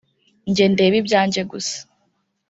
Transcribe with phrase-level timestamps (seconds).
[0.49, 1.77] «Njye ndeba ibyanjye gusa